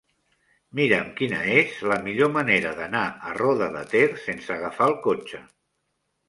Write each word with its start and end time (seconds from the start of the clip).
Mira'm 0.77 1.09
quina 1.19 1.41
és 1.55 1.75
la 1.91 1.97
millor 2.07 2.31
manera 2.37 2.71
d'anar 2.79 3.03
a 3.29 3.35
Roda 3.39 3.69
de 3.77 3.85
Ter 3.93 4.03
sense 4.25 4.53
agafar 4.57 4.89
el 4.95 4.99
cotxe. 5.07 5.45